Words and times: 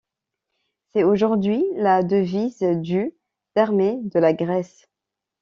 C'est 0.93 1.03
aujourd'hui 1.03 1.63
la 1.75 2.01
devise 2.01 2.57
du 2.61 3.13
d'armée 3.55 3.99
de 4.01 4.17
la 4.19 4.33
Grèce. 4.33 4.89